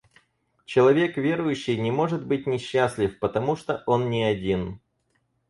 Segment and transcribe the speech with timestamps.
[0.65, 4.79] Человек верующий не может быть несчастлив, потому что он не один.